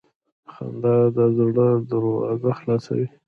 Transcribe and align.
•خندا 0.53 0.95
د 1.15 1.17
زړه 1.37 1.67
دروازه 1.89 2.51
خلاصوي. 2.59 3.07